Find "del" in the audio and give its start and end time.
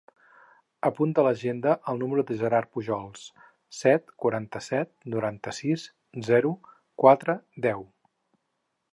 2.29-2.39